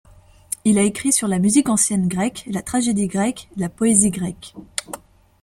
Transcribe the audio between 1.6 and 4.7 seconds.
ancienne grecque, la tragédie grecque, la poésie grecque.